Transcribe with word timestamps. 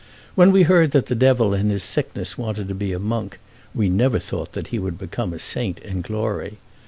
When 0.33 0.51
we 0.51 0.63
heard 0.63 0.93
that 0.93 1.05
the 1.05 1.13
Devil 1.13 1.53
in 1.53 1.69
his 1.69 1.83
sickness 1.83 2.35
wanted 2.35 2.67
to 2.69 2.73
be 2.73 2.91
a 2.91 2.97
monk, 2.97 3.37
we 3.75 3.87
never 3.87 4.17
thought 4.17 4.53
that 4.53 4.69
he 4.69 4.79
would 4.79 4.97
become 4.97 5.31
a 5.31 5.37
saint 5.37 5.77
in 5.81 6.01
glory. 6.01 6.57